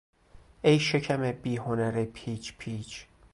ای 0.61 0.79
شکم 0.79 1.31
بی 1.31 1.57
هنر 1.57 2.05
پیچ 2.05 2.57
پیچ 2.57 3.05